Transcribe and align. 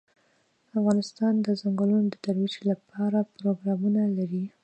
افغانستان 0.79 1.33
د 1.45 1.47
ځنګلونه 1.61 2.07
د 2.11 2.15
ترویج 2.23 2.55
لپاره 2.69 3.19
پروګرامونه 3.35 4.01
لري. 4.17 4.43